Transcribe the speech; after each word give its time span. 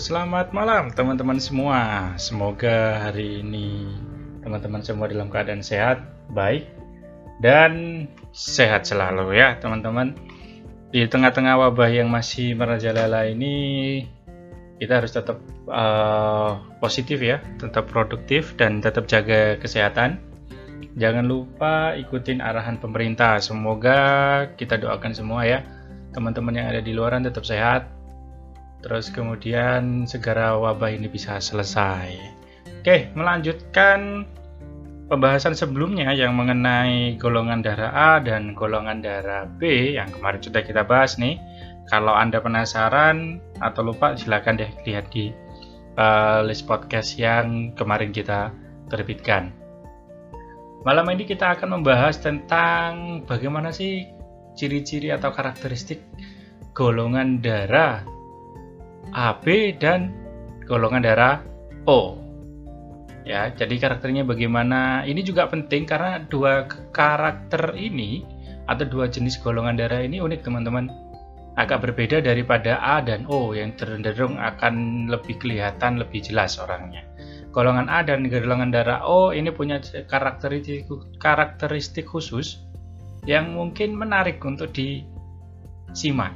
Selamat 0.00 0.56
malam 0.56 0.88
teman-teman 0.88 1.36
semua. 1.36 2.08
Semoga 2.16 3.04
hari 3.04 3.44
ini 3.44 3.84
teman-teman 4.40 4.80
semua 4.80 5.12
dalam 5.12 5.28
keadaan 5.28 5.60
sehat, 5.60 6.00
baik, 6.32 6.64
dan 7.44 8.08
sehat 8.32 8.88
selalu 8.88 9.36
ya 9.36 9.60
teman-teman. 9.60 10.16
Di 10.88 11.04
tengah-tengah 11.04 11.60
wabah 11.60 11.92
yang 11.92 12.08
masih 12.08 12.56
merajalela 12.56 13.28
ini, 13.28 14.08
kita 14.80 15.04
harus 15.04 15.12
tetap 15.12 15.36
uh, 15.68 16.64
positif 16.80 17.20
ya, 17.20 17.44
tetap 17.60 17.92
produktif 17.92 18.56
dan 18.56 18.80
tetap 18.80 19.04
jaga 19.04 19.60
kesehatan. 19.60 20.16
Jangan 20.96 21.28
lupa 21.28 21.92
ikutin 21.92 22.40
arahan 22.40 22.80
pemerintah. 22.80 23.36
Semoga 23.44 24.00
kita 24.56 24.80
doakan 24.80 25.12
semua 25.12 25.44
ya, 25.44 25.60
teman-teman 26.16 26.56
yang 26.56 26.72
ada 26.72 26.80
di 26.80 26.96
luaran 26.96 27.20
tetap 27.20 27.44
sehat, 27.44 27.99
terus 28.80 29.12
kemudian 29.12 30.08
segera 30.08 30.56
wabah 30.56 30.92
ini 30.92 31.08
bisa 31.08 31.36
selesai. 31.40 32.16
Oke, 32.80 33.12
melanjutkan 33.12 34.24
pembahasan 35.12 35.52
sebelumnya 35.52 36.14
yang 36.16 36.32
mengenai 36.38 37.18
golongan 37.20 37.60
darah 37.60 37.92
A 37.92 38.10
dan 38.24 38.56
golongan 38.56 39.04
darah 39.04 39.44
B 39.44 39.92
yang 39.98 40.08
kemarin 40.08 40.40
sudah 40.40 40.62
kita 40.64 40.86
bahas 40.86 41.20
nih. 41.20 41.36
Kalau 41.90 42.14
Anda 42.14 42.38
penasaran 42.38 43.42
atau 43.58 43.82
lupa 43.82 44.14
silahkan 44.14 44.54
deh 44.54 44.70
lihat 44.86 45.10
di 45.10 45.34
uh, 45.98 46.40
list 46.46 46.64
podcast 46.70 47.18
yang 47.18 47.74
kemarin 47.74 48.14
kita 48.14 48.54
terbitkan. 48.88 49.50
Malam 50.86 51.12
ini 51.12 51.28
kita 51.28 51.58
akan 51.58 51.82
membahas 51.82 52.22
tentang 52.22 53.20
bagaimana 53.28 53.68
sih 53.68 54.08
ciri-ciri 54.56 55.12
atau 55.12 55.28
karakteristik 55.28 56.00
golongan 56.72 57.44
darah 57.44 58.00
AB 59.14 59.76
dan 59.82 60.14
golongan 60.66 61.02
darah 61.02 61.42
O. 61.90 62.18
Ya, 63.26 63.52
jadi 63.52 63.76
karakternya 63.76 64.24
bagaimana? 64.24 65.04
Ini 65.04 65.20
juga 65.22 65.46
penting 65.50 65.84
karena 65.84 66.22
dua 66.26 66.66
karakter 66.94 67.76
ini 67.76 68.24
atau 68.70 68.86
dua 68.86 69.10
jenis 69.10 69.38
golongan 69.42 69.76
darah 69.76 70.00
ini 70.02 70.22
unik 70.22 70.46
teman-teman. 70.46 70.88
Agak 71.58 71.84
berbeda 71.84 72.22
daripada 72.22 72.78
A 72.80 73.02
dan 73.04 73.26
O 73.28 73.52
yang 73.52 73.74
cenderung 73.76 74.38
akan 74.38 75.06
lebih 75.10 75.36
kelihatan 75.36 76.00
lebih 76.00 76.24
jelas 76.24 76.56
orangnya. 76.56 77.04
Golongan 77.50 77.90
A 77.90 78.06
dan 78.06 78.24
golongan 78.30 78.70
darah 78.70 79.02
O 79.04 79.34
ini 79.34 79.50
punya 79.50 79.82
karakteristik 80.06 80.86
karakteristik 81.18 82.06
khusus 82.06 82.62
yang 83.28 83.52
mungkin 83.52 83.98
menarik 83.98 84.40
untuk 84.40 84.72
disimak 84.72 86.32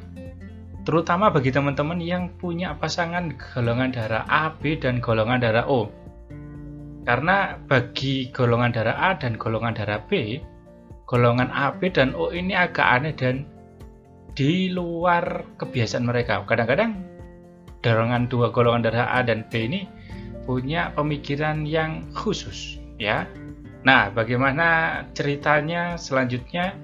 terutama 0.85 1.33
bagi 1.33 1.49
teman-teman 1.51 1.99
yang 1.99 2.29
punya 2.37 2.77
pasangan 2.77 3.33
golongan 3.37 3.91
darah 3.91 4.25
AB 4.29 4.79
dan 4.79 5.01
golongan 5.01 5.41
darah 5.41 5.65
O. 5.67 5.89
Karena 7.05 7.57
bagi 7.69 8.33
golongan 8.33 8.73
darah 8.73 8.97
A 8.97 9.11
dan 9.17 9.37
golongan 9.37 9.77
darah 9.77 10.01
B, 10.05 10.41
golongan 11.09 11.49
AB 11.53 11.93
dan 11.93 12.13
O 12.17 12.33
ini 12.33 12.53
agak 12.53 12.85
aneh 12.85 13.17
dan 13.17 13.45
di 14.37 14.69
luar 14.69 15.45
kebiasaan 15.57 16.05
mereka. 16.05 16.45
Kadang-kadang 16.45 17.01
dorongan 17.81 18.29
dua 18.29 18.53
golongan 18.53 18.85
darah 18.85 19.09
A 19.17 19.21
dan 19.25 19.45
B 19.49 19.69
ini 19.69 19.81
punya 20.45 20.93
pemikiran 20.93 21.65
yang 21.65 22.05
khusus, 22.13 22.77
ya. 23.01 23.25
Nah, 23.85 24.13
bagaimana 24.13 25.01
ceritanya 25.13 25.97
selanjutnya? 25.97 26.77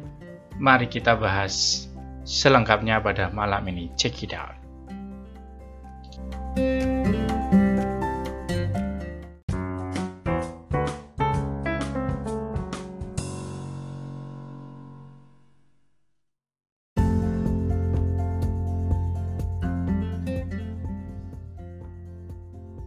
Mari 0.61 0.93
kita 0.93 1.17
bahas 1.17 1.89
selengkapnya 2.25 3.01
pada 3.01 3.33
malam 3.33 3.65
ini. 3.69 3.93
Check 3.97 4.23
it 4.25 4.35
out. 4.35 4.61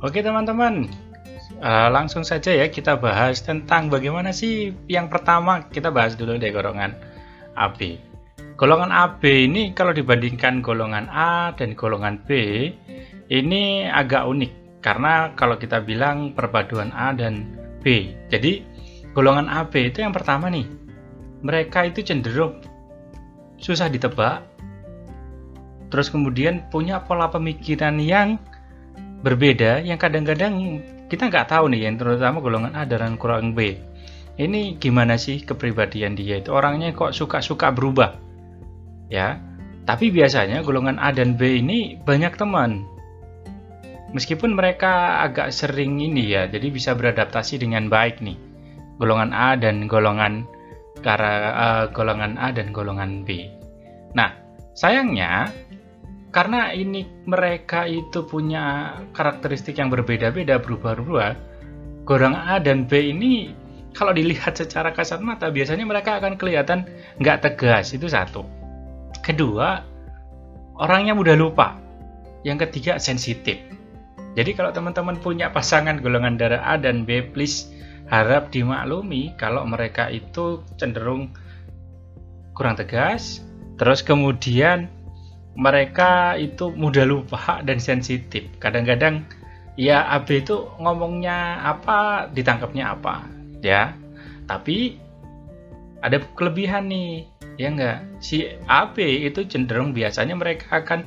Oke 0.04 0.20
teman-teman, 0.20 0.92
uh, 1.64 1.88
langsung 1.88 2.28
saja 2.28 2.52
ya 2.52 2.68
kita 2.68 3.00
bahas 3.00 3.40
tentang 3.40 3.88
bagaimana 3.88 4.36
sih 4.36 4.76
yang 4.92 5.08
pertama 5.08 5.64
kita 5.72 5.96
bahas 5.96 6.20
dulu 6.20 6.36
deh 6.36 6.52
golongan 6.52 6.92
AB. 7.56 8.13
Golongan 8.54 8.94
AB 8.94 9.50
ini 9.50 9.74
kalau 9.74 9.98
dibandingkan 9.98 10.62
golongan 10.62 11.10
A 11.10 11.58
dan 11.58 11.74
golongan 11.74 12.22
B 12.22 12.30
ini 13.34 13.90
agak 13.90 14.30
unik 14.30 14.52
karena 14.86 15.34
kalau 15.34 15.58
kita 15.58 15.82
bilang 15.82 16.38
perpaduan 16.38 16.94
A 16.94 17.18
dan 17.18 17.50
B. 17.82 18.14
Jadi 18.30 18.62
golongan 19.18 19.50
AB 19.50 19.90
itu 19.90 20.06
yang 20.06 20.14
pertama 20.14 20.54
nih. 20.54 20.70
Mereka 21.42 21.90
itu 21.90 22.06
cenderung 22.06 22.62
susah 23.58 23.90
ditebak. 23.90 24.46
Terus 25.90 26.14
kemudian 26.14 26.70
punya 26.70 27.02
pola 27.02 27.34
pemikiran 27.34 27.98
yang 27.98 28.38
berbeda 29.26 29.82
yang 29.82 29.98
kadang-kadang 29.98 30.78
kita 31.10 31.26
nggak 31.26 31.50
tahu 31.50 31.74
nih 31.74 31.90
yang 31.90 31.98
terutama 31.98 32.38
golongan 32.38 32.78
A 32.78 32.86
dan 32.86 33.18
golongan 33.18 33.58
B. 33.58 33.82
Ini 34.38 34.78
gimana 34.78 35.18
sih 35.18 35.42
kepribadian 35.42 36.14
dia 36.14 36.38
itu 36.38 36.54
orangnya 36.54 36.94
kok 36.94 37.18
suka-suka 37.18 37.74
berubah 37.74 38.23
ya. 39.14 39.38
Tapi 39.86 40.10
biasanya 40.10 40.66
golongan 40.66 40.98
A 40.98 41.14
dan 41.14 41.38
B 41.38 41.62
ini 41.62 42.02
banyak 42.02 42.34
teman. 42.34 42.90
Meskipun 44.14 44.58
mereka 44.58 45.22
agak 45.22 45.54
sering 45.54 46.02
ini 46.02 46.34
ya, 46.34 46.50
jadi 46.50 46.70
bisa 46.70 46.98
beradaptasi 46.98 47.62
dengan 47.62 47.90
baik 47.90 48.22
nih. 48.22 48.38
Golongan 48.98 49.34
A 49.34 49.58
dan 49.58 49.86
golongan 49.90 50.46
uh, 51.04 51.90
golongan 51.94 52.40
A 52.40 52.54
dan 52.54 52.72
golongan 52.72 53.26
B. 53.26 53.50
Nah, 54.14 54.34
sayangnya 54.78 55.50
karena 56.30 56.72
ini 56.74 57.06
mereka 57.26 57.90
itu 57.90 58.26
punya 58.26 58.98
karakteristik 59.12 59.82
yang 59.82 59.90
berbeda-beda 59.90 60.62
berubah-ubah, 60.62 61.34
golongan 62.06 62.44
A 62.48 62.56
dan 62.62 62.86
B 62.86 63.12
ini 63.12 63.52
kalau 63.98 64.14
dilihat 64.14 64.58
secara 64.58 64.94
kasat 64.94 65.22
mata 65.22 65.50
biasanya 65.54 65.86
mereka 65.86 66.22
akan 66.22 66.38
kelihatan 66.38 66.86
nggak 67.22 67.46
tegas 67.46 67.94
itu 67.94 68.10
satu 68.10 68.63
Kedua, 69.24 69.80
orangnya 70.76 71.16
mudah 71.16 71.40
lupa. 71.40 71.80
Yang 72.44 72.68
ketiga, 72.68 73.00
sensitif. 73.00 73.56
Jadi 74.36 74.52
kalau 74.52 74.76
teman-teman 74.76 75.16
punya 75.16 75.48
pasangan 75.48 76.04
golongan 76.04 76.36
darah 76.36 76.60
A 76.60 76.76
dan 76.76 77.08
B, 77.08 77.24
please 77.24 77.72
harap 78.12 78.52
dimaklumi 78.52 79.32
kalau 79.40 79.64
mereka 79.64 80.12
itu 80.12 80.60
cenderung 80.76 81.32
kurang 82.54 82.76
tegas, 82.76 83.42
terus 83.80 84.04
kemudian 84.04 84.92
mereka 85.54 86.34
itu 86.36 86.74
mudah 86.74 87.06
lupa 87.06 87.62
dan 87.64 87.78
sensitif. 87.78 88.46
Kadang-kadang 88.58 89.24
ya 89.78 90.06
AB 90.18 90.46
itu 90.46 90.68
ngomongnya 90.82 91.62
apa, 91.64 92.28
ditangkapnya 92.34 92.94
apa, 92.98 93.26
ya. 93.62 93.94
Tapi 94.50 94.98
ada 96.04 96.20
kelebihan 96.36 96.92
nih 96.92 97.32
ya 97.58 97.68
enggak. 97.70 98.06
Si 98.24 98.46
AB 98.66 98.98
itu 99.02 99.46
cenderung 99.46 99.94
biasanya 99.94 100.38
mereka 100.38 100.82
akan 100.84 101.06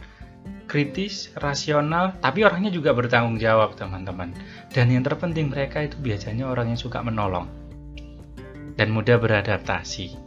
kritis, 0.66 1.31
rasional, 1.38 2.19
tapi 2.19 2.43
orangnya 2.43 2.75
juga 2.75 2.90
bertanggung 2.93 3.38
jawab 3.38 3.78
teman-teman. 3.78 4.34
Dan 4.75 4.90
yang 4.90 5.06
terpenting 5.06 5.50
mereka 5.50 5.87
itu 5.87 5.96
biasanya 6.02 6.50
orang 6.50 6.75
yang 6.75 6.81
suka 6.81 7.00
menolong. 7.00 7.46
Dan 8.76 8.93
mudah 8.93 9.16
beradaptasi. 9.16 10.19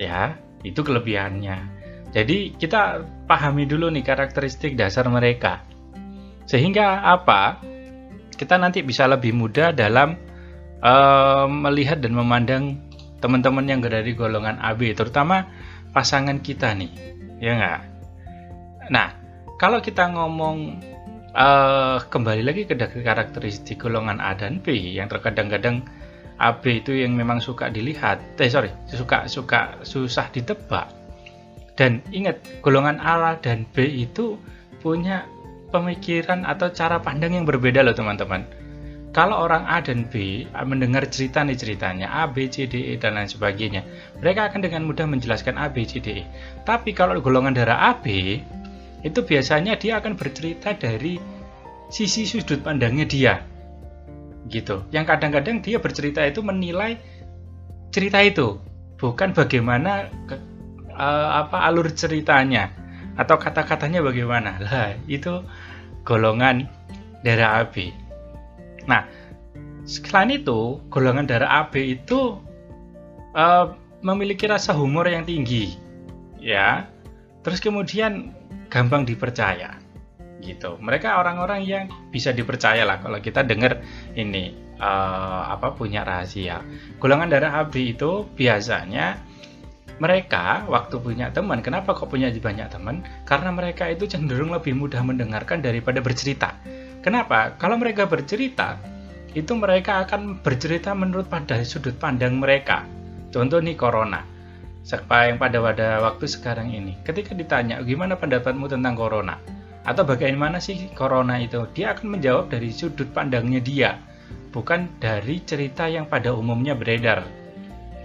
Ya 0.00 0.40
itu 0.66 0.80
kelebihannya. 0.82 1.78
Jadi 2.10 2.56
kita 2.56 3.04
pahami 3.28 3.68
dulu 3.68 3.92
nih 3.92 4.02
karakteristik 4.02 4.74
dasar 4.74 5.06
mereka. 5.12 5.62
Sehingga 6.48 7.04
apa? 7.04 7.60
Kita 8.32 8.56
nanti 8.56 8.80
bisa 8.80 9.04
lebih 9.04 9.36
mudah 9.36 9.76
dalam 9.76 10.16
uh, 10.80 11.44
melihat 11.46 12.00
dan 12.00 12.16
memandang 12.16 12.87
teman-teman 13.18 13.66
yang 13.66 13.80
dari 13.82 14.14
golongan 14.14 14.58
AB, 14.62 14.94
terutama 14.94 15.46
pasangan 15.90 16.38
kita 16.38 16.74
nih, 16.74 16.92
ya 17.42 17.52
nggak? 17.58 17.80
Nah, 18.94 19.08
kalau 19.58 19.82
kita 19.82 20.08
ngomong 20.14 20.78
uh, 21.34 21.98
kembali 22.06 22.42
lagi 22.46 22.62
ke 22.64 22.74
karakteristik 22.78 23.82
golongan 23.82 24.22
A 24.22 24.38
dan 24.38 24.62
B 24.62 24.74
yang 24.74 25.10
terkadang-kadang 25.10 25.82
AB 26.38 26.86
itu 26.86 26.94
yang 26.94 27.18
memang 27.18 27.42
suka 27.42 27.66
dilihat, 27.66 28.22
eh 28.38 28.46
sorry, 28.46 28.70
suka 28.86 29.26
suka 29.26 29.82
susah 29.82 30.30
ditebak. 30.30 30.86
Dan 31.74 32.02
ingat, 32.10 32.42
golongan 32.62 33.02
A 33.02 33.34
dan 33.38 33.66
B 33.74 33.86
itu 33.86 34.38
punya 34.78 35.26
pemikiran 35.74 36.46
atau 36.46 36.70
cara 36.70 37.02
pandang 37.02 37.34
yang 37.34 37.44
berbeda 37.44 37.82
loh 37.82 37.92
teman-teman 37.92 38.46
kalau 39.08 39.40
orang 39.40 39.64
A 39.64 39.80
dan 39.80 40.04
B 40.04 40.44
mendengar 40.68 41.08
cerita 41.08 41.40
nih 41.40 41.56
ceritanya 41.56 42.12
A, 42.12 42.28
B, 42.28 42.52
C, 42.52 42.68
D, 42.68 42.92
E 42.92 43.00
dan 43.00 43.16
lain 43.16 43.26
sebagainya, 43.26 43.80
mereka 44.20 44.52
akan 44.52 44.60
dengan 44.60 44.84
mudah 44.84 45.08
menjelaskan 45.08 45.56
A, 45.56 45.72
B, 45.72 45.88
C, 45.88 45.96
D, 45.96 46.20
E. 46.20 46.24
Tapi 46.68 46.92
kalau 46.92 47.16
golongan 47.24 47.56
darah 47.56 47.96
AB, 47.96 48.04
itu 49.00 49.20
biasanya 49.24 49.80
dia 49.80 50.02
akan 50.02 50.12
bercerita 50.18 50.76
dari 50.76 51.16
sisi 51.88 52.28
sudut 52.28 52.60
pandangnya 52.60 53.08
dia 53.08 53.34
gitu. 54.52 54.84
Yang 54.92 55.16
kadang-kadang 55.16 55.64
dia 55.64 55.80
bercerita 55.80 56.20
itu 56.28 56.44
menilai 56.44 57.00
cerita 57.88 58.20
itu 58.20 58.60
bukan 59.00 59.32
bagaimana 59.32 60.12
uh, 60.92 61.28
apa 61.46 61.64
alur 61.64 61.88
ceritanya 61.96 62.76
atau 63.16 63.40
kata-katanya 63.40 64.04
bagaimana. 64.04 64.60
Lah 64.60 64.88
itu 65.08 65.40
golongan 66.04 66.68
darah 67.24 67.64
AB 67.64 68.07
nah 68.88 69.04
selain 69.84 70.32
itu 70.32 70.80
golongan 70.88 71.28
darah 71.28 71.68
AB 71.68 72.00
itu 72.00 72.40
uh, 73.36 73.76
memiliki 74.00 74.48
rasa 74.48 74.72
humor 74.72 75.04
yang 75.06 75.28
tinggi 75.28 75.76
ya 76.40 76.88
terus 77.44 77.60
kemudian 77.60 78.32
gampang 78.72 79.04
dipercaya 79.04 79.78
gitu. 80.42 80.78
Mereka 80.78 81.18
orang-orang 81.18 81.66
yang 81.66 81.84
bisa 82.14 82.30
dipercaya 82.30 82.86
lah 82.86 83.02
kalau 83.02 83.18
kita 83.18 83.42
dengar 83.42 83.82
ini 84.14 84.54
uh, 84.78 85.50
apa 85.50 85.74
punya 85.74 86.06
rahasia. 86.06 86.62
Golongan 87.02 87.30
darah 87.30 87.62
AB 87.62 87.98
itu 87.98 88.26
biasanya 88.38 89.18
mereka 89.98 90.62
waktu 90.70 90.94
punya 91.02 91.34
teman, 91.34 91.58
kenapa 91.58 91.90
kok 91.90 92.06
punya 92.06 92.30
banyak 92.30 92.70
teman? 92.70 93.02
Karena 93.26 93.50
mereka 93.50 93.90
itu 93.90 94.06
cenderung 94.06 94.54
lebih 94.54 94.78
mudah 94.78 95.02
mendengarkan 95.02 95.58
daripada 95.58 95.98
bercerita. 95.98 96.54
Kenapa? 97.04 97.54
Kalau 97.56 97.78
mereka 97.78 98.04
bercerita, 98.04 98.78
itu 99.32 99.52
mereka 99.54 100.02
akan 100.06 100.42
bercerita 100.42 100.92
menurut 100.92 101.30
pada 101.30 101.62
sudut 101.62 101.94
pandang 101.96 102.42
mereka. 102.42 102.82
Contoh 103.30 103.60
nih 103.62 103.78
corona. 103.78 104.24
Siapa 104.82 105.28
yang 105.28 105.36
pada 105.36 105.60
pada 105.60 106.00
waktu 106.00 106.24
sekarang 106.24 106.72
ini, 106.72 106.96
ketika 107.04 107.36
ditanya 107.36 107.84
gimana 107.84 108.16
pendapatmu 108.16 108.72
tentang 108.72 108.96
corona, 108.96 109.36
atau 109.88 110.04
bagaimana 110.04 110.60
sih 110.60 110.92
corona 110.92 111.40
itu 111.40 111.64
dia 111.72 111.96
akan 111.96 112.20
menjawab 112.20 112.52
dari 112.52 112.68
sudut 112.68 113.08
pandangnya 113.08 113.56
dia 113.64 113.90
bukan 114.52 114.84
dari 115.00 115.40
cerita 115.48 115.88
yang 115.88 116.04
pada 116.04 116.36
umumnya 116.36 116.76
beredar 116.76 117.24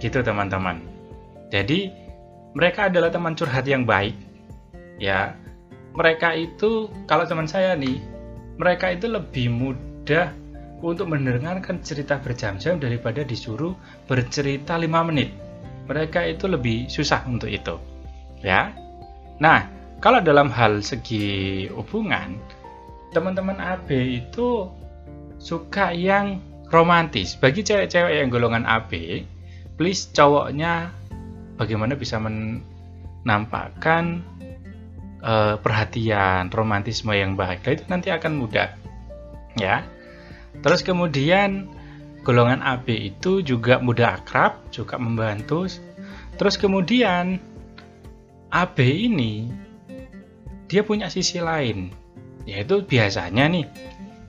gitu 0.00 0.24
teman-teman 0.24 0.80
jadi 1.52 1.92
mereka 2.56 2.88
adalah 2.88 3.12
teman 3.12 3.36
curhat 3.36 3.68
yang 3.68 3.84
baik 3.84 4.16
ya 4.96 5.36
mereka 5.92 6.32
itu 6.32 6.88
kalau 7.04 7.28
teman 7.28 7.44
saya 7.44 7.76
nih 7.76 8.00
mereka 8.60 8.92
itu 8.92 9.10
lebih 9.10 9.50
mudah 9.50 10.30
untuk 10.84 11.10
mendengarkan 11.10 11.80
cerita 11.80 12.20
berjam-jam 12.20 12.76
daripada 12.76 13.24
disuruh 13.24 13.72
bercerita 14.04 14.76
5 14.76 15.08
menit 15.08 15.32
mereka 15.88 16.24
itu 16.24 16.48
lebih 16.48 16.88
susah 16.90 17.24
untuk 17.28 17.48
itu 17.48 17.76
ya 18.44 18.72
nah 19.40 19.74
kalau 20.04 20.20
dalam 20.20 20.52
hal 20.52 20.84
segi 20.84 21.64
hubungan, 21.72 22.36
teman-teman 23.16 23.56
AB 23.56 23.88
itu 24.20 24.68
suka 25.40 25.96
yang 25.96 26.44
romantis. 26.68 27.40
Bagi 27.40 27.64
cewek-cewek 27.64 28.20
yang 28.20 28.28
golongan 28.28 28.68
AB, 28.68 29.24
please 29.80 30.12
cowoknya 30.12 30.92
bagaimana 31.56 31.96
bisa 31.96 32.20
menampakkan 32.20 34.20
uh, 35.24 35.56
perhatian, 35.58 36.52
romantisme 36.52 37.16
yang 37.16 37.34
baik. 37.34 37.64
Nah, 37.64 37.72
itu 37.72 37.84
nanti 37.88 38.08
akan 38.12 38.32
mudah. 38.36 38.76
Ya. 39.56 39.88
Terus 40.60 40.84
kemudian 40.84 41.72
golongan 42.22 42.60
AB 42.60 43.16
itu 43.16 43.40
juga 43.40 43.80
mudah 43.80 44.20
akrab, 44.20 44.68
juga 44.68 45.00
membantu. 45.00 45.66
Terus 46.36 46.60
kemudian 46.60 47.40
AB 48.52 48.78
ini 48.84 49.50
dia 50.70 50.86
punya 50.86 51.10
sisi 51.10 51.42
lain, 51.42 51.90
yaitu 52.46 52.86
biasanya 52.86 53.50
nih, 53.50 53.66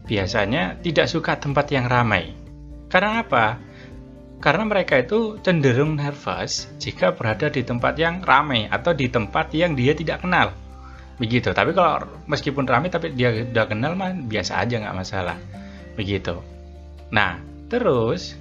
biasanya 0.06 0.82
tidak 0.82 1.08
suka 1.12 1.38
tempat 1.38 1.70
yang 1.70 1.86
ramai. 1.86 2.34
Karena 2.90 3.22
apa? 3.26 3.58
Karena 4.44 4.68
mereka 4.68 5.02
itu 5.02 5.42
cenderung 5.42 5.98
nervous 5.98 6.70
jika 6.78 7.16
berada 7.16 7.50
di 7.50 7.66
tempat 7.66 7.98
yang 7.98 8.22
ramai 8.22 8.70
atau 8.70 8.94
di 8.94 9.10
tempat 9.10 9.50
yang 9.58 9.74
dia 9.74 9.98
tidak 9.98 10.22
kenal. 10.22 10.54
Begitu. 11.16 11.56
Tapi 11.56 11.72
kalau 11.72 12.04
meskipun 12.28 12.68
ramai 12.68 12.92
tapi 12.92 13.16
dia 13.16 13.32
sudah 13.32 13.66
kenal 13.68 13.96
mah 13.96 14.12
biasa 14.12 14.60
aja 14.64 14.82
nggak 14.82 14.98
masalah. 14.98 15.38
Begitu. 15.96 16.36
Nah, 17.12 17.40
terus 17.72 18.36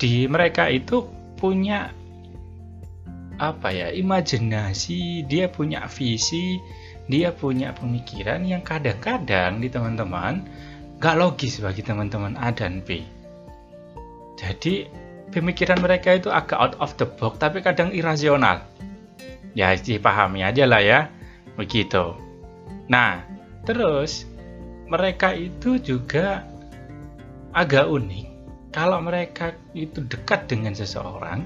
di 0.00 0.24
mereka 0.28 0.68
itu 0.72 1.04
punya 1.36 1.92
apa 3.36 3.68
ya 3.68 3.92
imajinasi 3.92 5.28
dia 5.28 5.52
punya 5.52 5.84
visi 5.92 6.56
dia 7.06 7.30
punya 7.36 7.76
pemikiran 7.76 8.42
yang 8.48 8.64
kadang-kadang 8.64 9.60
di 9.60 9.68
teman-teman 9.68 10.40
gak 10.98 11.20
logis 11.20 11.60
bagi 11.60 11.84
teman-teman 11.84 12.34
A 12.40 12.50
dan 12.50 12.82
B. 12.82 13.04
Jadi 14.40 14.88
pemikiran 15.30 15.78
mereka 15.80 16.16
itu 16.16 16.32
agak 16.32 16.58
out 16.58 16.74
of 16.82 16.96
the 16.98 17.06
box 17.06 17.38
tapi 17.38 17.62
kadang 17.62 17.92
irasional. 17.94 18.64
Ya 19.56 19.72
dipahami 19.72 20.44
aja 20.44 20.68
lah 20.68 20.82
ya, 20.84 21.00
begitu. 21.56 22.14
Nah, 22.86 23.24
terus 23.66 24.28
mereka 24.86 25.34
itu 25.34 25.80
juga 25.82 26.46
agak 27.50 27.88
unik. 27.88 28.26
Kalau 28.70 29.00
mereka 29.00 29.56
itu 29.72 30.04
dekat 30.04 30.46
dengan 30.52 30.76
seseorang, 30.76 31.42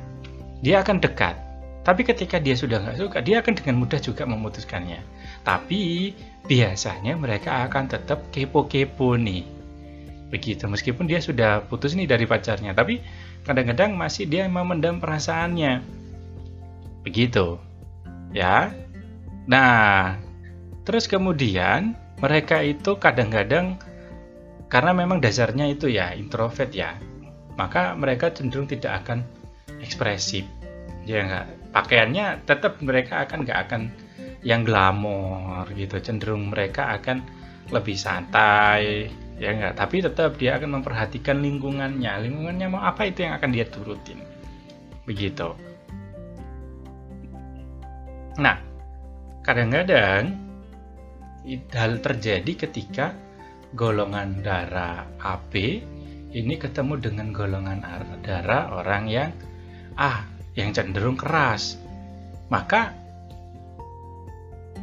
dia 0.61 0.83
akan 0.83 0.99
dekat. 0.99 1.39
Tapi 1.81 2.05
ketika 2.05 2.37
dia 2.37 2.53
sudah 2.53 2.83
nggak 2.83 2.99
suka, 3.01 3.19
dia 3.25 3.41
akan 3.41 3.57
dengan 3.57 3.81
mudah 3.81 4.03
juga 4.03 4.29
memutuskannya. 4.29 5.01
Tapi 5.47 6.13
biasanya 6.45 7.17
mereka 7.17 7.65
akan 7.65 7.89
tetap 7.89 8.29
kepo-kepo 8.35 9.17
nih. 9.17 9.47
Begitu, 10.29 10.69
meskipun 10.69 11.09
dia 11.09 11.19
sudah 11.19 11.65
putus 11.67 11.97
nih 11.97 12.07
dari 12.07 12.29
pacarnya, 12.29 12.77
tapi 12.77 13.01
kadang-kadang 13.49 13.97
masih 13.97 14.29
dia 14.29 14.47
memendam 14.47 15.01
perasaannya. 15.01 15.81
Begitu. 17.03 17.57
Ya. 18.37 18.71
Nah, 19.49 20.21
terus 20.85 21.09
kemudian 21.09 21.97
mereka 22.21 22.61
itu 22.61 23.01
kadang-kadang 23.01 23.81
karena 24.71 24.93
memang 24.95 25.19
dasarnya 25.19 25.67
itu 25.67 25.91
ya 25.91 26.13
introvert 26.15 26.71
ya, 26.71 27.01
maka 27.57 27.97
mereka 27.97 28.31
cenderung 28.31 28.69
tidak 28.69 29.05
akan 29.05 29.25
ekspresif. 29.81 30.45
Ya 31.09 31.25
enggak, 31.25 31.47
pakaiannya 31.73 32.45
tetap 32.45 32.79
mereka 32.85 33.25
akan 33.25 33.49
nggak 33.49 33.61
akan 33.67 33.83
yang 34.45 34.65
glamor 34.65 35.69
gitu 35.77 36.01
cenderung 36.01 36.49
mereka 36.49 36.97
akan 36.97 37.21
lebih 37.69 37.93
santai 37.93 39.13
ya 39.37 39.53
enggak 39.53 39.77
tapi 39.77 40.01
tetap 40.01 40.37
dia 40.37 40.61
akan 40.61 40.81
memperhatikan 40.81 41.41
lingkungannya. 41.41 42.13
Lingkungannya 42.29 42.67
mau 42.71 42.85
apa 42.85 43.09
itu 43.09 43.25
yang 43.25 43.35
akan 43.41 43.51
dia 43.51 43.67
turutin? 43.67 44.21
Begitu. 45.09 45.57
Nah 48.39 48.70
kadang-kadang 49.51 50.39
hal 51.75 51.99
terjadi 51.99 52.53
ketika 52.55 53.19
golongan 53.75 54.47
darah 54.47 55.11
AB 55.19 55.83
ini 56.31 56.55
ketemu 56.55 56.95
dengan 57.03 57.35
golongan 57.35 57.83
darah 58.23 58.71
orang 58.79 59.11
yang 59.11 59.35
ah 59.99 60.23
yang 60.55 60.71
cenderung 60.71 61.19
keras. 61.19 61.83
Maka 62.47 62.95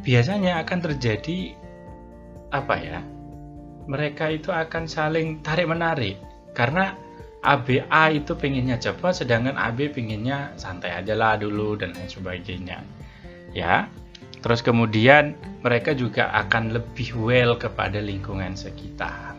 biasanya 0.04 0.60
akan 0.60 0.78
terjadi 0.92 1.56
apa 2.52 2.74
ya? 2.76 3.00
Mereka 3.88 4.36
itu 4.36 4.52
akan 4.52 4.84
saling 4.84 5.40
tarik 5.40 5.64
menarik 5.64 6.20
karena 6.52 6.92
ABA 7.40 8.20
itu 8.20 8.36
pengennya 8.36 8.76
cepat 8.76 9.24
sedangkan 9.24 9.56
AB 9.56 9.96
pengennya 9.96 10.52
santai 10.60 10.92
aja 10.92 11.16
lah 11.16 11.40
dulu 11.40 11.80
dan 11.80 11.96
lain 11.96 12.12
sebagainya. 12.12 12.84
Ya 13.56 13.88
terus 14.40 14.62
kemudian 14.62 15.34
mereka 15.62 15.94
juga 15.94 16.30
akan 16.34 16.76
lebih 16.76 17.14
well 17.18 17.58
kepada 17.58 17.98
lingkungan 17.98 18.54
sekitar. 18.54 19.34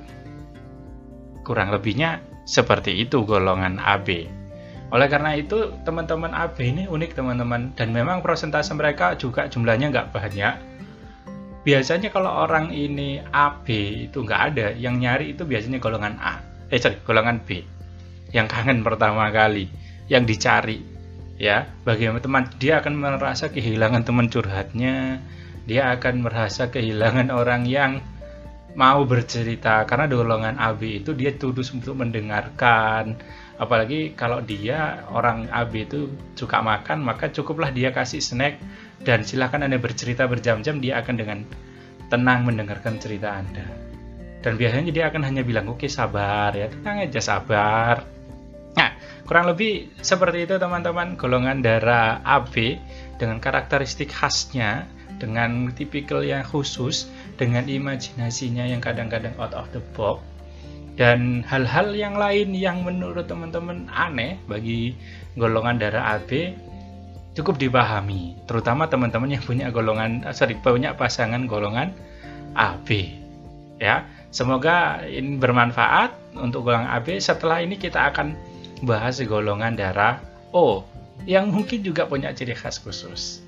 Kurang 1.44 1.74
lebihnya 1.74 2.22
seperti 2.46 2.94
itu 3.04 3.26
golongan 3.26 3.82
AB 3.82 4.40
oleh 4.90 5.06
karena 5.06 5.38
itu, 5.38 5.70
teman-teman 5.86 6.34
AB 6.34 6.58
ini 6.66 6.84
unik 6.90 7.14
teman-teman. 7.14 7.78
Dan 7.78 7.94
memang 7.94 8.26
persentase 8.26 8.74
mereka 8.74 9.14
juga 9.14 9.46
jumlahnya 9.46 9.94
nggak 9.94 10.10
banyak. 10.10 10.56
Biasanya 11.62 12.10
kalau 12.10 12.32
orang 12.50 12.74
ini 12.74 13.22
AB 13.22 13.68
itu 14.10 14.26
nggak 14.26 14.42
ada, 14.54 14.68
yang 14.74 14.98
nyari 14.98 15.38
itu 15.38 15.46
biasanya 15.46 15.78
golongan 15.78 16.18
A, 16.18 16.42
eh 16.74 16.80
sorry, 16.82 16.98
golongan 17.06 17.38
B, 17.46 17.62
yang 18.34 18.50
kangen 18.50 18.82
pertama 18.82 19.30
kali, 19.30 19.70
yang 20.10 20.26
dicari, 20.26 20.82
ya. 21.40 21.66
Bagaimana 21.88 22.22
teman 22.22 22.44
dia 22.60 22.84
akan 22.84 22.94
merasa 23.00 23.50
kehilangan 23.50 24.04
teman 24.06 24.28
curhatnya, 24.28 25.24
dia 25.66 25.90
akan 25.96 26.28
merasa 26.28 26.68
kehilangan 26.70 27.32
orang 27.32 27.66
yang 27.66 28.04
mau 28.76 29.02
bercerita. 29.08 29.88
Karena 29.88 30.06
golongan 30.06 30.60
AB 30.60 31.02
itu 31.02 31.16
dia 31.16 31.34
tulus 31.34 31.72
untuk 31.74 31.98
mendengarkan. 31.98 33.18
Apalagi 33.60 34.14
kalau 34.14 34.44
dia 34.44 35.04
orang 35.12 35.50
AB 35.50 35.74
itu 35.90 36.00
suka 36.36 36.64
makan 36.64 37.02
maka 37.02 37.32
cukuplah 37.32 37.72
dia 37.72 37.96
kasih 37.96 38.22
snack. 38.22 38.60
Dan 39.00 39.24
silahkan 39.24 39.64
anda 39.64 39.80
bercerita 39.80 40.28
berjam-jam 40.28 40.84
dia 40.84 41.00
akan 41.00 41.16
dengan 41.16 41.40
tenang 42.12 42.44
mendengarkan 42.44 43.00
cerita 43.00 43.32
anda. 43.40 43.64
Dan 44.40 44.56
biasanya 44.56 44.92
dia 44.92 45.08
akan 45.08 45.24
hanya 45.24 45.44
bilang 45.44 45.68
oke 45.68 45.88
sabar 45.92 46.56
ya 46.56 46.72
tenang 46.72 47.04
aja 47.04 47.20
sabar 47.20 48.19
kurang 49.30 49.46
lebih 49.46 49.94
seperti 50.02 50.50
itu 50.50 50.58
teman-teman. 50.58 51.14
Golongan 51.14 51.62
darah 51.62 52.18
AB 52.26 52.82
dengan 53.22 53.38
karakteristik 53.38 54.10
khasnya 54.10 54.90
dengan 55.22 55.70
tipikal 55.70 56.26
yang 56.26 56.42
khusus 56.42 57.06
dengan 57.38 57.70
imajinasinya 57.70 58.66
yang 58.66 58.82
kadang-kadang 58.82 59.38
out 59.38 59.54
of 59.54 59.70
the 59.70 59.86
box. 59.94 60.26
Dan 60.98 61.46
hal-hal 61.46 61.94
yang 61.94 62.18
lain 62.18 62.58
yang 62.58 62.82
menurut 62.82 63.30
teman-teman 63.30 63.86
aneh 63.94 64.42
bagi 64.50 64.98
golongan 65.38 65.78
darah 65.78 66.18
AB 66.18 66.58
cukup 67.38 67.62
dipahami. 67.62 68.34
Terutama 68.50 68.90
teman-teman 68.90 69.30
yang 69.30 69.46
punya 69.46 69.70
golongan 69.70 70.26
sorry 70.34 70.58
punya 70.58 70.98
pasangan 70.98 71.46
golongan 71.46 71.94
AB 72.58 73.14
ya. 73.78 74.10
Semoga 74.34 75.06
ini 75.06 75.38
bermanfaat 75.38 76.34
untuk 76.42 76.66
golongan 76.66 76.90
AB. 76.98 77.22
Setelah 77.22 77.62
ini 77.62 77.78
kita 77.78 78.10
akan 78.10 78.49
bahas 78.84 79.20
golongan 79.24 79.76
darah 79.76 80.24
O 80.56 80.84
yang 81.28 81.52
mungkin 81.52 81.84
juga 81.84 82.08
punya 82.08 82.32
ciri 82.32 82.56
khas 82.56 82.80
khusus. 82.80 83.44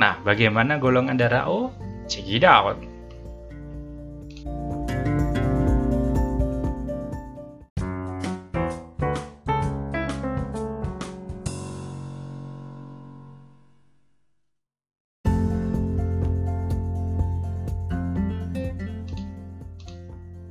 Nah, 0.00 0.20
bagaimana 0.24 0.80
golongan 0.80 1.16
darah 1.16 1.48
O? 1.48 1.72
Check 2.08 2.28
it 2.28 2.44
out. 2.44 2.80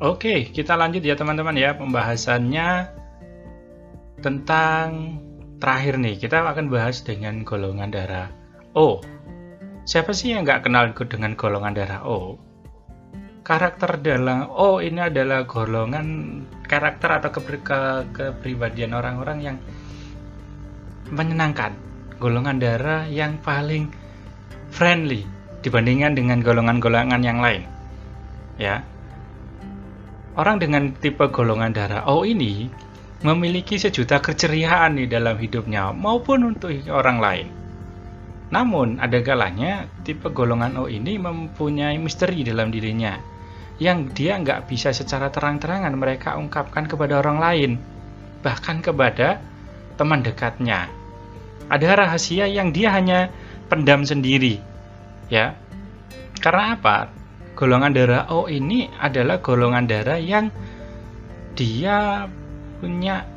Oke, 0.05 0.53
kita 0.53 0.77
lanjut 0.77 1.01
ya 1.01 1.17
teman-teman 1.17 1.57
ya 1.57 1.73
pembahasannya 1.73 3.04
tentang 4.25 5.21
terakhir 5.61 6.01
nih. 6.01 6.17
Kita 6.17 6.41
akan 6.41 6.73
bahas 6.73 7.05
dengan 7.05 7.45
golongan 7.45 7.93
darah 7.93 8.33
O. 8.73 8.97
Siapa 9.85 10.17
sih 10.17 10.33
yang 10.33 10.41
nggak 10.41 10.65
kenal 10.65 10.89
dengan 10.97 11.37
golongan 11.37 11.77
darah 11.77 12.01
O? 12.09 12.41
Karakter 13.45 14.01
dalam 14.01 14.49
O 14.49 14.81
ini 14.81 15.05
adalah 15.05 15.45
golongan 15.45 16.41
karakter 16.65 17.21
atau 17.21 17.29
ke, 17.29 17.61
ke, 17.61 17.79
kepribadian 18.17 18.97
orang-orang 18.97 19.37
yang 19.45 19.57
menyenangkan. 21.13 21.77
Golongan 22.17 22.57
darah 22.57 23.05
yang 23.05 23.37
paling 23.45 23.93
friendly 24.73 25.29
dibandingkan 25.61 26.17
dengan 26.17 26.41
golongan-golongan 26.41 27.21
yang 27.21 27.37
lain. 27.37 27.69
Ya, 28.57 28.81
Orang 30.35 30.59
dengan 30.59 30.91
tipe 30.99 31.23
golongan 31.31 31.71
darah 31.71 32.03
O 32.11 32.27
ini 32.27 32.67
memiliki 33.23 33.79
sejuta 33.79 34.19
keceriaan 34.19 34.99
di 34.99 35.07
dalam 35.07 35.39
hidupnya 35.39 35.95
maupun 35.95 36.55
untuk 36.55 36.73
orang 36.91 37.17
lain. 37.21 37.47
Namun, 38.51 38.99
ada 38.99 39.19
kalanya 39.23 39.87
tipe 40.03 40.27
golongan 40.29 40.75
O 40.79 40.91
ini 40.91 41.15
mempunyai 41.15 41.95
misteri 41.97 42.43
dalam 42.43 42.69
dirinya 42.69 43.17
yang 43.75 44.07
dia 44.15 44.39
nggak 44.39 44.71
bisa 44.71 44.95
secara 44.95 45.27
terang-terangan 45.27 45.91
mereka 45.95 46.39
ungkapkan 46.39 46.87
kepada 46.87 47.19
orang 47.19 47.39
lain, 47.43 47.71
bahkan 48.39 48.79
kepada 48.79 49.43
teman 49.99 50.23
dekatnya. 50.23 50.87
Ada 51.67 51.97
rahasia 51.97 52.47
yang 52.47 52.71
dia 52.71 52.93
hanya 52.93 53.33
pendam 53.67 54.07
sendiri, 54.07 54.61
ya. 55.27 55.57
Karena 56.39 56.77
apa? 56.77 57.09
golongan 57.55 57.95
darah 57.95 58.23
O 58.35 58.51
ini 58.51 58.91
adalah 58.99 59.39
golongan 59.39 59.87
darah 59.87 60.19
yang 60.19 60.51
dia 61.55 62.27
punya 62.81 63.27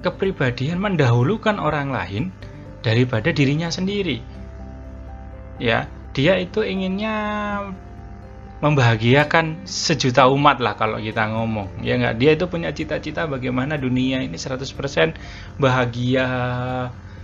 kepribadian 0.00 0.78
mendahulukan 0.78 1.58
orang 1.58 1.90
lain 1.90 2.30
daripada 2.80 3.34
dirinya 3.34 3.68
sendiri. 3.68 4.22
Ya, 5.58 5.90
dia 6.14 6.38
itu 6.38 6.62
inginnya 6.62 7.14
membahagiakan 8.58 9.66
sejuta 9.66 10.26
umat 10.30 10.58
lah 10.58 10.74
kalau 10.74 10.98
kita 10.98 11.30
ngomong. 11.30 11.82
Ya 11.82 11.94
enggak, 11.98 12.14
dia 12.18 12.30
itu 12.34 12.44
punya 12.50 12.70
cita-cita 12.74 13.26
bagaimana 13.30 13.78
dunia 13.78 14.22
ini 14.22 14.34
100% 14.34 15.14
bahagia, 15.58 16.28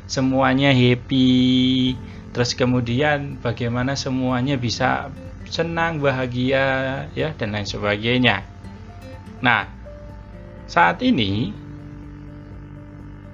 semuanya 0.07 0.71
happy, 0.71 1.95
terus 2.31 2.55
kemudian 2.55 3.39
bagaimana 3.43 3.99
semuanya 3.99 4.55
bisa 4.55 5.11
senang, 5.51 5.99
bahagia, 5.99 7.07
ya 7.19 7.35
dan 7.35 7.55
lain 7.55 7.67
sebagainya. 7.67 8.47
Nah, 9.43 9.67
saat 10.65 11.01
ini 11.05 11.53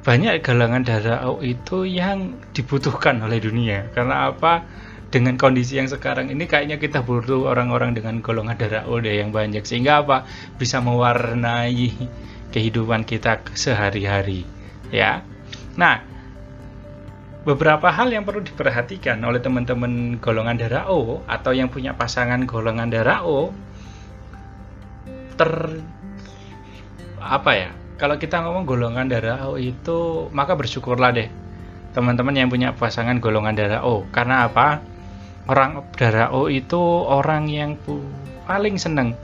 banyak 0.00 0.40
galangan 0.40 0.80
darah 0.80 1.28
O 1.28 1.44
itu 1.44 1.84
yang 1.84 2.40
dibutuhkan 2.56 3.20
oleh 3.20 3.36
dunia. 3.36 3.92
Karena 3.92 4.32
apa? 4.32 4.64
Dengan 5.10 5.34
kondisi 5.34 5.76
yang 5.76 5.90
sekarang 5.90 6.30
ini 6.30 6.46
kayaknya 6.46 6.78
kita 6.78 7.02
butuh 7.02 7.50
orang-orang 7.50 7.92
dengan 7.92 8.22
golongan 8.24 8.56
darah 8.56 8.84
O 8.88 8.96
deh 9.02 9.20
yang 9.20 9.34
banyak 9.34 9.66
sehingga 9.66 10.00
apa? 10.00 10.24
Bisa 10.56 10.80
mewarnai 10.80 11.92
kehidupan 12.54 13.04
kita 13.04 13.44
sehari-hari, 13.54 14.46
ya. 14.90 15.22
Nah, 15.76 16.02
beberapa 17.44 17.90
hal 17.92 18.10
yang 18.10 18.24
perlu 18.26 18.42
diperhatikan 18.42 19.20
oleh 19.22 19.38
teman-teman 19.38 20.18
golongan 20.18 20.56
darah 20.56 20.88
O 20.88 21.22
atau 21.28 21.52
yang 21.52 21.68
punya 21.68 21.92
pasangan 21.92 22.42
golongan 22.48 22.88
darah 22.88 23.20
O 23.26 23.52
ter 25.36 25.80
apa 27.20 27.50
ya 27.54 27.70
kalau 28.00 28.16
kita 28.16 28.40
ngomong 28.40 28.64
golongan 28.64 29.06
darah 29.12 29.44
O 29.52 29.60
itu 29.60 30.28
maka 30.32 30.56
bersyukurlah 30.56 31.12
deh 31.12 31.28
teman-teman 31.92 32.32
yang 32.32 32.48
punya 32.48 32.72
pasangan 32.72 33.18
golongan 33.18 33.54
darah 33.58 33.82
O. 33.82 34.06
Karena 34.14 34.46
apa? 34.46 34.80
Orang 35.50 35.84
darah 35.98 36.30
O 36.32 36.46
itu 36.46 36.78
orang 37.04 37.50
yang 37.50 37.76
paling 38.46 38.78
seneng 38.78 39.18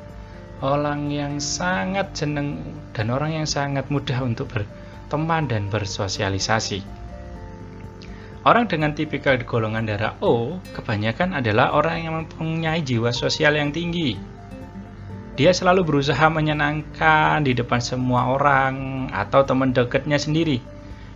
orang 0.64 1.12
yang 1.12 1.36
sangat 1.36 2.16
seneng 2.16 2.64
dan 2.96 3.12
orang 3.12 3.44
yang 3.44 3.48
sangat 3.48 3.84
mudah 3.92 4.16
untuk 4.24 4.48
berteman 4.48 5.44
dan 5.48 5.68
bersosialisasi. 5.68 6.80
Orang 8.46 8.70
dengan 8.70 8.94
tipikal 8.94 9.36
golongan 9.42 9.84
darah 9.84 10.14
O 10.22 10.56
kebanyakan 10.72 11.36
adalah 11.36 11.74
orang 11.74 11.96
yang 12.06 12.14
mempunyai 12.24 12.80
jiwa 12.80 13.10
sosial 13.10 13.58
yang 13.58 13.74
tinggi. 13.74 14.16
Dia 15.36 15.52
selalu 15.52 15.84
berusaha 15.84 16.32
menyenangkan 16.32 17.44
di 17.44 17.52
depan 17.52 17.76
semua 17.84 18.32
orang 18.32 19.06
atau 19.12 19.44
teman 19.44 19.76
dekatnya 19.76 20.16
sendiri 20.16 20.64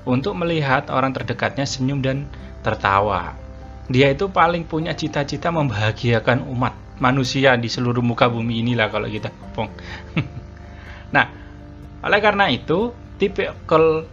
untuk 0.04 0.36
melihat 0.36 0.92
orang 0.92 1.16
terdekatnya 1.16 1.64
senyum 1.64 2.04
dan 2.04 2.28
tertawa. 2.60 3.32
Dia 3.88 4.12
itu 4.12 4.28
paling 4.28 4.68
punya 4.68 4.92
cita-cita 4.92 5.48
membahagiakan 5.48 6.44
umat 6.52 6.76
manusia 7.00 7.56
di 7.56 7.72
seluruh 7.72 8.04
muka 8.04 8.28
bumi 8.28 8.60
inilah 8.60 8.92
kalau 8.92 9.08
kita 9.08 9.32
ngomong. 9.32 9.72
nah, 11.16 11.26
oleh 12.04 12.20
karena 12.20 12.52
itu, 12.52 12.92
tipikal 13.16 14.04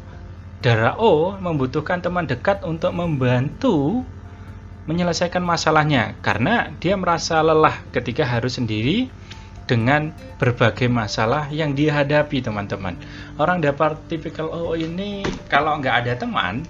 Darah 0.58 0.98
O 0.98 1.38
membutuhkan 1.38 2.02
teman 2.02 2.26
dekat 2.26 2.66
untuk 2.66 2.90
membantu 2.90 4.02
menyelesaikan 4.90 5.44
masalahnya 5.44 6.18
karena 6.24 6.74
dia 6.82 6.98
merasa 6.98 7.44
lelah 7.44 7.78
ketika 7.94 8.26
harus 8.26 8.58
sendiri 8.58 9.12
dengan 9.68 10.16
berbagai 10.40 10.88
masalah 10.88 11.52
yang 11.52 11.76
dia 11.76 11.94
hadapi 12.02 12.40
teman-teman. 12.40 12.96
Orang 13.36 13.60
dapat 13.60 14.00
tipikal 14.08 14.48
O 14.48 14.74
ini 14.74 15.28
kalau 15.52 15.76
nggak 15.78 15.96
ada 16.08 16.14
teman, 16.16 16.64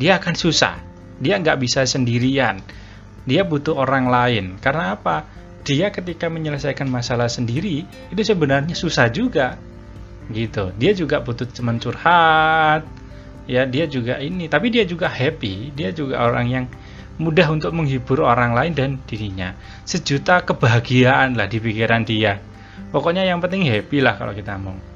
dia 0.00 0.16
akan 0.16 0.34
susah. 0.34 0.80
Dia 1.20 1.38
nggak 1.38 1.60
bisa 1.60 1.84
sendirian. 1.84 2.58
Dia 3.28 3.44
butuh 3.44 3.76
orang 3.76 4.08
lain. 4.08 4.44
Karena 4.58 4.96
apa? 4.96 5.28
Dia 5.62 5.94
ketika 5.94 6.26
menyelesaikan 6.26 6.90
masalah 6.90 7.30
sendiri 7.30 7.86
itu 8.10 8.22
sebenarnya 8.26 8.74
susah 8.74 9.06
juga 9.14 9.54
gitu 10.30 10.70
dia 10.78 10.92
juga 10.94 11.18
butuh 11.18 11.48
teman 11.50 11.82
curhat 11.82 12.86
ya 13.50 13.66
dia 13.66 13.90
juga 13.90 14.22
ini 14.22 14.46
tapi 14.46 14.70
dia 14.70 14.86
juga 14.86 15.10
happy 15.10 15.74
dia 15.74 15.90
juga 15.90 16.22
orang 16.22 16.46
yang 16.46 16.64
mudah 17.22 17.46
untuk 17.54 17.70
menghibur 17.70 18.26
orang 18.26 18.52
lain 18.52 18.74
dan 18.74 18.90
dirinya. 19.06 19.54
Sejuta 19.86 20.42
kebahagiaan 20.42 21.38
lah 21.38 21.46
di 21.46 21.62
pikiran 21.62 22.02
dia. 22.02 22.42
Pokoknya 22.90 23.22
yang 23.24 23.38
penting 23.38 23.64
happy 23.64 24.02
lah 24.02 24.18
kalau 24.18 24.34
kita 24.34 24.58
ngomong 24.58 24.92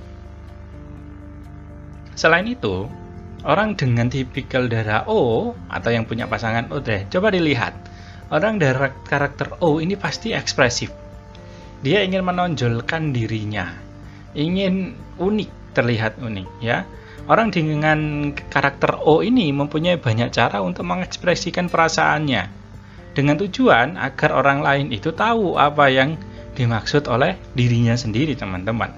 selain 2.17 2.49
itu 2.49 2.89
orang 3.45 3.77
dengan 3.77 4.09
tipikal 4.09 4.67
darah 4.67 5.05
O 5.07 5.53
atau 5.69 5.91
yang 5.93 6.09
punya 6.09 6.25
pasangan 6.27 6.73
O 6.73 6.81
deh 6.81 7.07
coba 7.13 7.31
dilihat. 7.31 7.77
Orang 8.27 8.59
darah 8.59 8.91
karakter 9.07 9.55
O 9.63 9.79
ini 9.79 9.95
pasti 9.95 10.35
ekspresif. 10.35 10.91
Dia 11.85 12.03
ingin 12.03 12.27
menonjolkan 12.27 13.15
dirinya. 13.15 13.71
Ingin 14.35 14.99
unik, 15.21 15.79
terlihat 15.79 16.19
unik 16.19 16.49
ya. 16.59 16.83
Orang 17.27 17.51
dengan 17.51 18.31
karakter 18.31 19.03
O 19.03 19.19
ini 19.19 19.51
mempunyai 19.51 19.99
banyak 19.99 20.31
cara 20.31 20.63
untuk 20.63 20.87
mengekspresikan 20.87 21.67
perasaannya 21.67 22.47
dengan 23.19 23.35
tujuan 23.43 23.99
agar 23.99 24.31
orang 24.31 24.63
lain 24.63 24.87
itu 24.95 25.11
tahu 25.11 25.59
apa 25.59 25.91
yang 25.91 26.15
dimaksud 26.55 27.11
oleh 27.11 27.35
dirinya 27.59 27.99
sendiri 27.99 28.39
teman-teman. 28.39 28.95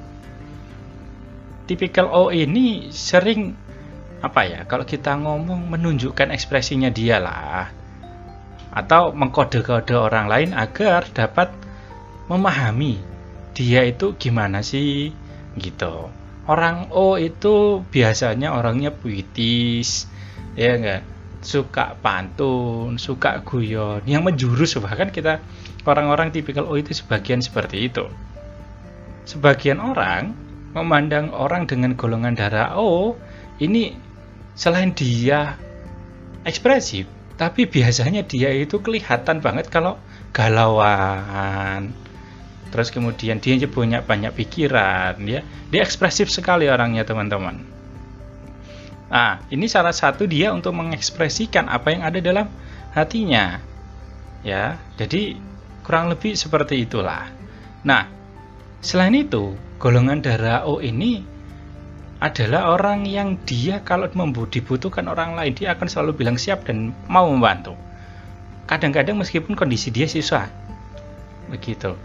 Tipikal 1.64 2.12
O 2.12 2.28
ini 2.28 2.92
sering 2.92 3.56
apa 4.20 4.44
ya 4.44 4.61
kalau 4.68 4.85
kita 4.85 5.16
ngomong 5.16 5.73
menunjukkan 5.73 6.35
ekspresinya 6.35 6.90
dia 6.90 7.23
lah 7.23 7.70
atau 8.75 9.14
mengkode-kode 9.14 9.94
orang 9.97 10.26
lain 10.28 10.50
agar 10.52 11.06
dapat 11.14 11.49
memahami 12.28 13.00
dia 13.56 13.87
itu 13.87 14.12
gimana 14.20 14.61
sih 14.61 15.14
gitu 15.56 16.11
orang 16.49 16.88
O 16.90 17.21
itu 17.21 17.85
biasanya 17.93 18.57
orangnya 18.57 18.90
puitis 18.90 20.09
ya 20.57 20.75
enggak? 20.75 21.02
Suka 21.38 21.95
pantun 22.02 22.99
suka 22.99 23.47
guyon. 23.47 24.02
Yang 24.09 24.23
menjurus 24.26 24.75
bahkan 24.83 25.14
kita 25.14 25.38
orang-orang 25.87 26.35
tipikal 26.35 26.67
O 26.67 26.75
itu 26.75 26.90
sebagian 26.97 27.38
seperti 27.38 27.87
itu. 27.87 28.11
Sebagian 29.28 29.78
orang 29.78 30.35
memandang 30.73 31.31
orang 31.31 31.69
dengan 31.69 31.95
golongan 31.95 32.35
darah 32.35 32.75
O 32.81 33.14
ini 33.62 33.95
selain 34.59 34.90
dia 34.97 35.55
ekspresif, 36.43 37.07
tapi 37.38 37.69
biasanya 37.69 38.26
dia 38.26 38.50
itu 38.50 38.83
kelihatan 38.83 39.38
banget 39.38 39.71
kalau 39.71 40.00
galauan. 40.35 41.95
Terus 42.68 42.92
kemudian 42.92 43.40
dia 43.40 43.56
punya 43.68 44.04
banyak 44.04 44.32
pikiran, 44.37 45.16
ya. 45.25 45.40
Dia 45.72 45.80
ekspresif 45.80 46.28
sekali 46.28 46.68
orangnya, 46.68 47.04
teman-teman. 47.08 47.64
Nah, 49.08 49.40
ini 49.48 49.64
salah 49.72 49.96
satu 49.96 50.28
dia 50.28 50.52
untuk 50.52 50.76
mengekspresikan 50.76 51.64
apa 51.72 51.96
yang 51.96 52.04
ada 52.04 52.20
dalam 52.20 52.46
hatinya. 52.92 53.56
Ya, 54.44 54.76
jadi 55.00 55.40
kurang 55.80 56.12
lebih 56.12 56.37
seperti 56.37 56.84
itulah. 56.84 57.32
Nah, 57.88 58.04
selain 58.84 59.16
itu, 59.16 59.56
golongan 59.80 60.20
darah 60.20 60.68
O 60.68 60.84
ini 60.84 61.25
adalah 62.18 62.75
orang 62.75 63.06
yang 63.06 63.38
dia 63.46 63.80
kalau 63.87 64.10
dibutuhkan 64.50 65.06
orang 65.06 65.38
lain 65.38 65.54
dia 65.54 65.72
akan 65.72 65.87
selalu 65.87 66.18
bilang 66.18 66.37
siap 66.37 66.66
dan 66.66 66.90
mau 67.06 67.30
membantu. 67.30 67.78
Kadang-kadang 68.68 69.16
meskipun 69.16 69.56
kondisi 69.56 69.88
dia 69.88 70.04
susah, 70.04 70.50
begitu. 71.48 71.96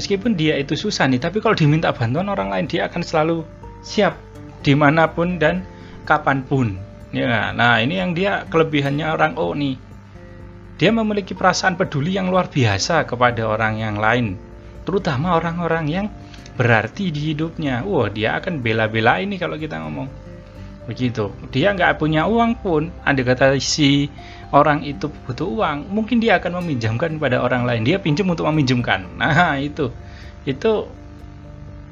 Meskipun 0.00 0.32
dia 0.32 0.56
itu 0.56 0.72
susah 0.80 1.04
nih, 1.12 1.20
tapi 1.20 1.44
kalau 1.44 1.52
diminta 1.52 1.92
bantuan 1.92 2.32
orang 2.32 2.48
lain 2.48 2.64
dia 2.64 2.88
akan 2.88 3.04
selalu 3.04 3.44
siap 3.84 4.16
di 4.64 4.72
mana 4.72 5.12
pun 5.12 5.36
dan 5.36 5.60
kapan 6.08 6.40
pun. 6.40 6.72
Ya, 7.12 7.52
nah 7.52 7.76
ini 7.84 8.00
yang 8.00 8.16
dia 8.16 8.48
kelebihannya 8.48 9.04
orang 9.12 9.36
O 9.36 9.52
nih. 9.52 9.76
Dia 10.80 10.88
memiliki 10.88 11.36
perasaan 11.36 11.76
peduli 11.76 12.16
yang 12.16 12.32
luar 12.32 12.48
biasa 12.48 13.04
kepada 13.04 13.44
orang 13.44 13.76
yang 13.76 14.00
lain, 14.00 14.40
terutama 14.88 15.36
orang-orang 15.36 15.84
yang 15.92 16.06
berarti 16.56 17.12
di 17.12 17.36
hidupnya. 17.36 17.84
Wah, 17.84 18.08
dia 18.08 18.40
akan 18.40 18.64
bela-bela 18.64 19.20
ini 19.20 19.36
kalau 19.36 19.60
kita 19.60 19.84
ngomong. 19.84 20.08
Begitu. 20.88 21.28
Dia 21.52 21.76
nggak 21.76 22.00
punya 22.00 22.24
uang 22.24 22.56
pun, 22.64 22.88
ada 23.04 23.20
kata 23.20 23.60
si 23.60 24.08
orang 24.50 24.82
itu 24.82 25.06
butuh 25.26 25.46
uang, 25.46 25.90
mungkin 25.90 26.18
dia 26.18 26.38
akan 26.42 26.62
meminjamkan 26.62 27.16
pada 27.22 27.42
orang 27.42 27.66
lain. 27.66 27.82
Dia 27.86 28.02
pinjam 28.02 28.26
untuk 28.30 28.46
meminjamkan. 28.50 29.06
Nah, 29.20 29.58
itu. 29.58 29.94
Itu 30.46 30.90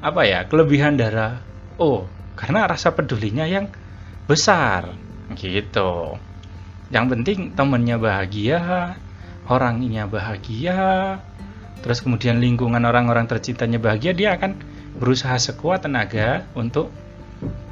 apa 0.03 0.21
ya? 0.27 0.47
Kelebihan 0.47 0.99
darah 0.99 1.49
oh, 1.79 2.05
karena 2.35 2.67
rasa 2.67 2.91
pedulinya 2.91 3.47
yang 3.47 3.71
besar. 4.27 4.91
Gitu. 5.33 6.19
Yang 6.91 7.05
penting 7.15 7.39
temennya 7.55 7.97
bahagia, 7.97 8.93
orangnya 9.47 10.05
bahagia, 10.05 11.17
terus 11.79 12.03
kemudian 12.03 12.43
lingkungan 12.43 12.83
orang-orang 12.83 13.25
tercintanya 13.25 13.79
bahagia 13.79 14.11
dia 14.11 14.35
akan 14.35 14.57
berusaha 14.99 15.37
sekuat 15.39 15.87
tenaga 15.87 16.43
untuk 16.57 16.91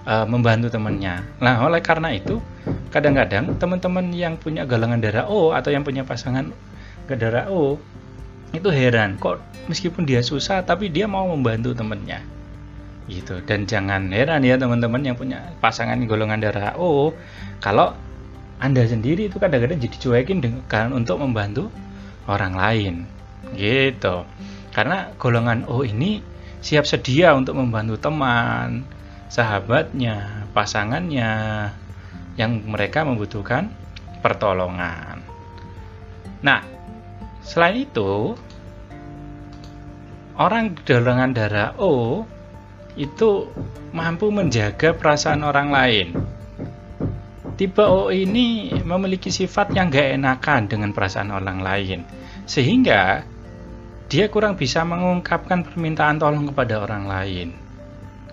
uh, 0.07 0.25
membantu 0.29 0.71
temannya. 0.71 1.25
Nah, 1.43 1.65
oleh 1.65 1.81
karena 1.81 2.13
itu, 2.13 2.39
kadang-kadang 2.89 3.55
teman-teman 3.59 4.11
yang 4.11 4.35
punya 4.39 4.63
galangan 4.63 4.99
darah 4.99 5.25
O 5.27 5.51
atau 5.51 5.69
yang 5.71 5.83
punya 5.83 6.07
pasangan 6.07 6.51
darah 7.07 7.47
O 7.51 7.79
itu 8.55 8.69
heran 8.71 9.19
kok 9.19 9.43
meskipun 9.67 10.07
dia 10.07 10.23
susah 10.23 10.63
tapi 10.63 10.87
dia 10.87 11.05
mau 11.05 11.27
membantu 11.27 11.75
temannya. 11.75 12.23
Gitu. 13.07 13.39
Dan 13.47 13.63
jangan 13.63 14.11
heran 14.11 14.43
ya 14.43 14.59
teman-teman 14.59 14.99
yang 14.99 15.15
punya 15.15 15.55
pasangan 15.63 15.99
golongan 16.03 16.43
darah 16.43 16.75
O 16.75 17.15
kalau 17.63 17.95
Anda 18.59 18.83
sendiri 18.83 19.29
itu 19.29 19.37
kadang-kadang 19.37 19.79
jadi 19.79 19.95
cuekin 20.01 20.39
dengan 20.43 20.91
untuk 20.91 21.21
membantu 21.21 21.69
orang 22.27 22.53
lain 22.57 22.95
gitu 23.55 24.27
karena 24.75 25.15
golongan 25.15 25.63
O 25.71 25.87
ini 25.87 26.19
siap 26.59 26.83
sedia 26.83 27.31
untuk 27.31 27.55
membantu 27.55 27.95
teman 27.95 28.83
sahabatnya 29.31 30.45
pasangannya 30.51 31.31
yang 32.37 32.61
mereka 32.63 33.03
membutuhkan 33.03 33.73
pertolongan. 34.21 35.19
Nah 36.45 36.61
selain 37.41 37.83
itu 37.83 38.37
orang 40.37 40.77
golongan 40.85 41.33
darah 41.33 41.73
O 41.81 42.23
itu 42.97 43.49
mampu 43.93 44.29
menjaga 44.33 44.93
perasaan 44.93 45.45
orang 45.45 45.69
lain. 45.69 46.07
Tipe 47.57 47.81
O 47.81 48.13
ini 48.13 48.69
memiliki 48.85 49.33
sifat 49.33 49.73
yang 49.73 49.89
gak 49.89 50.13
enakan 50.21 50.69
dengan 50.69 50.93
perasaan 50.93 51.33
orang 51.33 51.65
lain, 51.65 52.05
sehingga 52.45 53.25
dia 54.05 54.29
kurang 54.29 54.53
bisa 54.53 54.85
mengungkapkan 54.85 55.65
permintaan 55.65 56.21
tolong 56.21 56.53
kepada 56.53 56.85
orang 56.85 57.09
lain. 57.09 57.49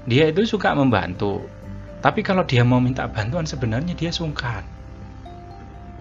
Dia 0.04 0.28
itu 0.28 0.44
suka 0.44 0.76
membantu, 0.76 1.40
tapi 2.04 2.20
kalau 2.20 2.44
dia 2.44 2.60
mau 2.60 2.84
minta 2.84 3.08
bantuan 3.08 3.48
sebenarnya 3.48 3.96
dia 3.96 4.12
sungkan. 4.12 4.60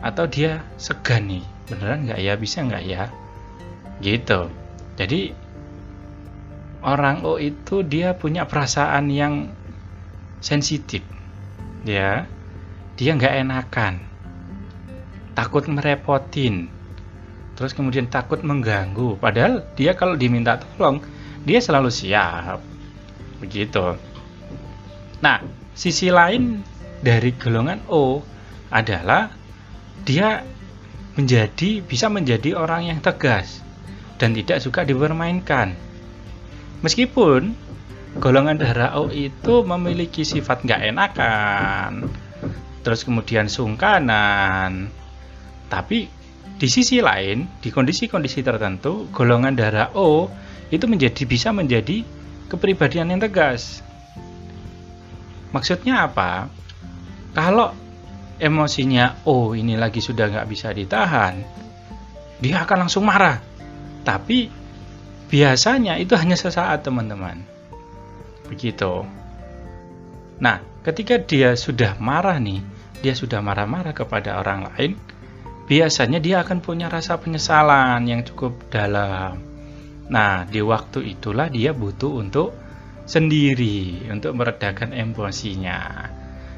Atau 0.04 0.28
dia 0.28 0.60
segan 0.76 1.32
nih, 1.32 1.48
beneran 1.72 2.04
nggak 2.12 2.20
ya, 2.20 2.34
bisa 2.36 2.60
nggak 2.60 2.84
ya? 2.84 3.08
Gitu. 4.04 4.52
Jadi 5.00 5.32
orang 6.84 7.24
O 7.24 7.40
itu 7.40 7.88
dia 7.88 8.12
punya 8.20 8.44
perasaan 8.44 9.08
yang 9.08 9.56
sensitif. 10.44 11.08
Ya, 11.88 12.28
dia 13.00 13.16
nggak 13.16 13.48
enakan, 13.48 14.04
takut 15.40 15.72
merepotin, 15.72 16.68
terus 17.54 17.72
kemudian 17.74 18.10
takut 18.10 18.42
mengganggu 18.42 19.18
padahal 19.22 19.62
dia 19.78 19.94
kalau 19.94 20.18
diminta 20.18 20.58
tolong 20.58 21.02
dia 21.46 21.62
selalu 21.62 21.94
siap 21.94 22.58
begitu 23.38 23.94
nah 25.22 25.40
sisi 25.74 26.10
lain 26.10 26.62
dari 27.04 27.34
golongan 27.36 27.84
O 27.90 28.22
adalah 28.74 29.30
dia 30.08 30.42
menjadi 31.14 31.84
bisa 31.86 32.10
menjadi 32.10 32.58
orang 32.58 32.90
yang 32.90 33.00
tegas 33.04 33.62
dan 34.18 34.34
tidak 34.34 34.62
suka 34.62 34.82
dipermainkan 34.86 35.78
meskipun 36.82 37.54
golongan 38.18 38.58
darah 38.58 38.98
O 38.98 39.10
itu 39.14 39.62
memiliki 39.66 40.26
sifat 40.26 40.66
nggak 40.66 40.82
enakan 40.94 42.10
terus 42.82 43.06
kemudian 43.06 43.46
sungkanan 43.50 44.90
tapi 45.74 46.24
di 46.54 46.70
sisi 46.70 47.02
lain, 47.02 47.50
di 47.60 47.74
kondisi-kondisi 47.74 48.46
tertentu, 48.46 49.10
golongan 49.10 49.58
darah 49.58 49.90
O 49.98 50.30
itu 50.70 50.86
menjadi 50.86 51.26
bisa 51.26 51.50
menjadi 51.50 52.06
kepribadian 52.46 53.10
yang 53.10 53.20
tegas. 53.20 53.82
Maksudnya 55.54 56.10
apa? 56.10 56.50
Kalau 57.34 57.72
emosinya 58.42 59.22
O 59.30 59.54
ini 59.54 59.78
lagi 59.78 60.02
sudah 60.02 60.28
nggak 60.28 60.50
bisa 60.50 60.74
ditahan, 60.74 61.40
dia 62.42 62.66
akan 62.66 62.90
langsung 62.90 63.06
marah. 63.06 63.38
Tapi 64.04 64.50
biasanya 65.30 65.96
itu 66.02 66.18
hanya 66.18 66.36
sesaat 66.36 66.84
teman-teman. 66.84 67.40
Begitu. 68.50 69.06
Nah, 70.42 70.60
ketika 70.84 71.22
dia 71.22 71.56
sudah 71.56 71.96
marah 72.02 72.36
nih, 72.42 72.60
dia 73.00 73.14
sudah 73.16 73.40
marah-marah 73.40 73.96
kepada 73.96 74.42
orang 74.42 74.68
lain, 74.74 74.98
biasanya 75.70 76.20
dia 76.20 76.44
akan 76.44 76.60
punya 76.60 76.92
rasa 76.92 77.16
penyesalan 77.16 78.04
yang 78.10 78.26
cukup 78.26 78.58
dalam. 78.68 79.40
Nah, 80.12 80.44
di 80.44 80.60
waktu 80.60 81.16
itulah 81.16 81.48
dia 81.48 81.72
butuh 81.72 82.20
untuk 82.20 82.52
sendiri, 83.04 84.08
untuk 84.12 84.36
meredakan 84.38 84.96
emosinya. 84.96 86.10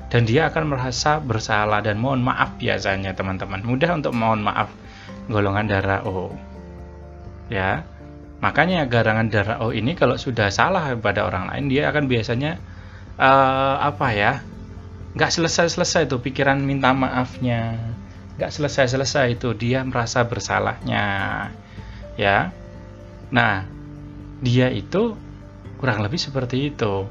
Dan 0.09 0.23
dia 0.29 0.47
akan 0.47 0.69
merasa 0.69 1.17
bersalah 1.17 1.81
dan 1.81 1.97
mohon 1.97 2.21
maaf 2.21 2.55
biasanya 2.61 3.17
teman-teman. 3.17 3.65
Mudah 3.65 3.97
untuk 3.97 4.13
mohon 4.13 4.45
maaf 4.45 4.69
golongan 5.27 5.65
darah 5.65 6.05
O. 6.05 6.31
Ya. 7.49 7.83
Makanya 8.39 8.85
garangan 8.85 9.27
darah 9.27 9.59
O 9.65 9.73
ini 9.73 9.97
kalau 9.97 10.15
sudah 10.15 10.53
salah 10.53 10.93
pada 10.95 11.25
orang 11.25 11.49
lain 11.49 11.65
dia 11.67 11.89
akan 11.89 12.05
biasanya 12.05 12.61
uh, 13.17 13.81
apa 13.81 14.07
ya? 14.13 14.33
nggak 15.15 15.31
selesai-selesai 15.31 16.11
tuh 16.11 16.19
pikiran 16.19 16.59
minta 16.59 16.91
maafnya 16.91 17.79
nggak 18.35 18.51
selesai-selesai 18.51 19.39
itu 19.39 19.55
dia 19.55 19.79
merasa 19.87 20.27
bersalahnya 20.27 21.07
ya 22.19 22.51
nah 23.31 23.63
dia 24.43 24.67
itu 24.75 25.15
kurang 25.85 26.01
lebih 26.01 26.17
seperti 26.17 26.73
itu 26.73 27.05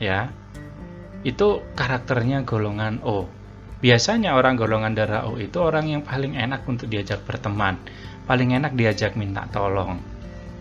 ya. 0.00 0.32
Itu 1.28 1.60
karakternya 1.76 2.40
golongan 2.48 3.04
O. 3.04 3.28
Biasanya 3.84 4.32
orang 4.32 4.56
golongan 4.56 4.96
darah 4.96 5.28
O 5.28 5.36
itu 5.36 5.60
orang 5.60 5.92
yang 5.92 6.00
paling 6.00 6.32
enak 6.32 6.64
untuk 6.64 6.88
diajak 6.88 7.20
berteman 7.28 7.76
paling 8.24 8.56
enak 8.56 8.72
diajak 8.72 9.12
minta 9.12 9.44
tolong. 9.52 10.00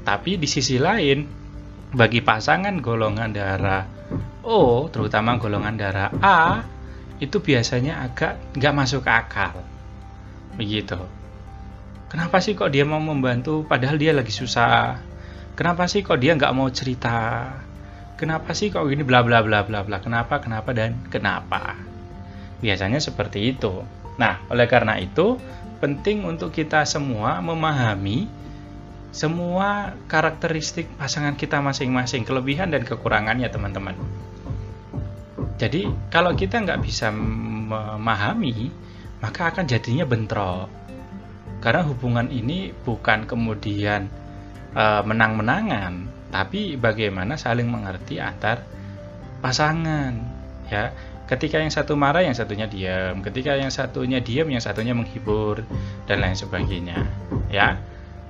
Tapi 0.03 0.35
di 0.35 0.43
sisi 0.43 0.75
lain 0.75 1.23
bagi 1.95 2.19
pasangan 2.19 2.83
golongan 2.83 3.31
darah 3.31 3.87
O 4.43 4.91
terutama 4.91 5.39
golongan 5.39 5.79
darah 5.79 6.11
A 6.19 6.67
itu 7.23 7.39
biasanya 7.39 8.11
agak 8.11 8.59
nggak 8.59 8.75
masuk 8.75 9.07
akal. 9.07 9.63
Begitu. 10.59 10.99
Kenapa 12.11 12.43
sih 12.43 12.59
kok 12.59 12.75
dia 12.75 12.83
mau 12.83 12.99
membantu 12.99 13.63
padahal 13.63 13.95
dia 13.95 14.11
lagi 14.11 14.35
susah 14.35 14.99
kenapa 15.57 15.89
sih 15.89 16.05
kok 16.05 16.21
dia 16.21 16.37
nggak 16.37 16.53
mau 16.53 16.69
cerita? 16.69 17.49
Kenapa 18.15 18.53
sih 18.53 18.69
kok 18.69 18.85
gini 18.85 19.01
bla 19.01 19.25
bla 19.25 19.41
bla 19.41 19.65
bla 19.65 19.81
bla? 19.81 19.97
Kenapa 19.97 20.37
kenapa 20.37 20.69
dan 20.71 21.01
kenapa? 21.09 21.73
Biasanya 22.61 23.01
seperti 23.01 23.57
itu. 23.57 23.81
Nah 24.21 24.45
oleh 24.53 24.69
karena 24.69 25.01
itu 25.01 25.41
penting 25.81 26.25
untuk 26.29 26.53
kita 26.53 26.85
semua 26.85 27.41
memahami 27.41 28.29
semua 29.09 29.97
karakteristik 30.05 30.85
pasangan 30.93 31.33
kita 31.33 31.57
masing-masing 31.57 32.21
kelebihan 32.21 32.69
dan 32.69 32.85
kekurangannya 32.85 33.49
teman-teman. 33.49 33.97
Jadi 35.57 35.89
kalau 36.13 36.37
kita 36.37 36.61
nggak 36.61 36.85
bisa 36.85 37.09
memahami 37.09 38.69
maka 39.17 39.49
akan 39.49 39.65
jadinya 39.65 40.05
bentrok. 40.05 40.69
Karena 41.57 41.81
hubungan 41.81 42.29
ini 42.29 42.69
bukan 42.85 43.25
kemudian 43.25 44.05
uh, 44.73 45.03
menang-menangan, 45.05 46.09
tapi 46.33 46.75
bagaimana 46.75 47.39
saling 47.39 47.69
mengerti 47.69 48.19
antar 48.19 48.65
pasangan. 49.39 50.13
Ya, 50.67 50.91
ketika 51.31 51.63
yang 51.63 51.71
satu 51.71 51.95
marah, 51.95 52.23
yang 52.23 52.35
satunya 52.35 52.67
diam. 52.67 53.23
Ketika 53.23 53.55
yang 53.55 53.71
satunya 53.71 54.19
diam, 54.19 54.51
yang 54.51 54.63
satunya 54.63 54.91
menghibur 54.91 55.63
dan 56.07 56.19
lain 56.19 56.35
sebagainya. 56.35 57.07
Ya, 57.47 57.79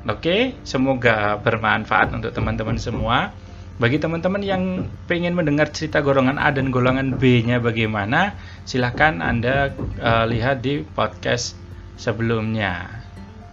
oke. 0.06 0.54
Semoga 0.62 1.41
bermanfaat 1.41 2.13
untuk 2.13 2.34
teman-teman 2.34 2.78
semua. 2.78 3.34
Bagi 3.78 4.02
teman-teman 4.02 4.41
yang 4.41 4.89
pengen 5.06 5.38
mendengar 5.38 5.69
cerita 5.69 6.02
golongan 6.02 6.41
A 6.41 6.50
dan 6.50 6.73
golongan 6.73 7.13
B-nya 7.13 7.62
bagaimana, 7.62 8.34
silahkan 8.65 9.21
Anda 9.21 9.69
uh, 10.02 10.26
lihat 10.26 10.65
di 10.65 10.82
podcast 10.82 11.54
sebelumnya. 11.93 12.89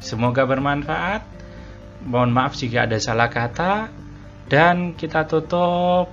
Semoga 0.01 0.49
bermanfaat. 0.49 1.34
Mohon 2.05 2.31
maaf 2.37 2.53
jika 2.53 2.85
ada 2.85 3.01
salah 3.01 3.33
kata 3.33 3.89
dan 4.49 4.93
kita 4.93 5.25
tutup. 5.25 6.13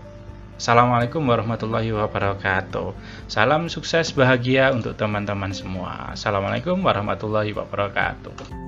Assalamualaikum 0.55 1.25
warahmatullahi 1.25 1.89
wabarakatuh. 1.89 2.93
Salam 3.25 3.65
sukses 3.67 4.13
bahagia 4.13 4.71
untuk 4.71 4.93
teman-teman 4.93 5.51
semua. 5.51 6.13
Assalamualaikum 6.13 6.79
warahmatullahi 6.79 7.51
wabarakatuh. 7.51 8.61